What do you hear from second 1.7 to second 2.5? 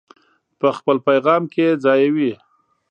ځایوي.